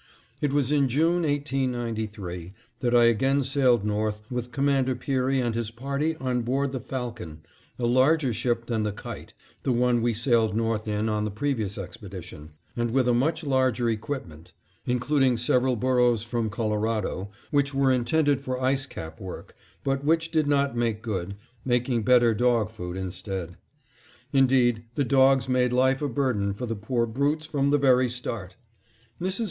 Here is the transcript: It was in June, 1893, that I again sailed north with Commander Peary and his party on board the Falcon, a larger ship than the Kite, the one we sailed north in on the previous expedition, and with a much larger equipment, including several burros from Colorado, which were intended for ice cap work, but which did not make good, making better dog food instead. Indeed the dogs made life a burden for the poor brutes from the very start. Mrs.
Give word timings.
It 0.41 0.51
was 0.51 0.71
in 0.71 0.89
June, 0.89 1.21
1893, 1.21 2.53
that 2.79 2.95
I 2.95 3.03
again 3.03 3.43
sailed 3.43 3.85
north 3.85 4.23
with 4.31 4.51
Commander 4.51 4.95
Peary 4.95 5.39
and 5.39 5.53
his 5.53 5.69
party 5.69 6.15
on 6.15 6.41
board 6.41 6.71
the 6.71 6.79
Falcon, 6.79 7.41
a 7.77 7.85
larger 7.85 8.33
ship 8.33 8.65
than 8.65 8.81
the 8.81 8.91
Kite, 8.91 9.35
the 9.61 9.71
one 9.71 10.01
we 10.01 10.15
sailed 10.15 10.55
north 10.57 10.87
in 10.87 11.07
on 11.07 11.23
the 11.23 11.29
previous 11.29 11.77
expedition, 11.77 12.53
and 12.75 12.89
with 12.89 13.07
a 13.07 13.13
much 13.13 13.43
larger 13.43 13.89
equipment, 13.91 14.53
including 14.87 15.37
several 15.37 15.75
burros 15.75 16.23
from 16.23 16.49
Colorado, 16.49 17.29
which 17.51 17.71
were 17.75 17.91
intended 17.91 18.41
for 18.41 18.59
ice 18.59 18.87
cap 18.87 19.19
work, 19.21 19.53
but 19.83 20.03
which 20.03 20.31
did 20.31 20.47
not 20.47 20.75
make 20.75 21.03
good, 21.03 21.35
making 21.63 22.01
better 22.01 22.33
dog 22.33 22.71
food 22.71 22.97
instead. 22.97 23.55
Indeed 24.33 24.83
the 24.95 25.03
dogs 25.05 25.47
made 25.47 25.71
life 25.71 26.01
a 26.01 26.09
burden 26.09 26.53
for 26.55 26.65
the 26.65 26.75
poor 26.75 27.05
brutes 27.05 27.45
from 27.45 27.69
the 27.69 27.77
very 27.77 28.09
start. 28.09 28.55
Mrs. 29.21 29.39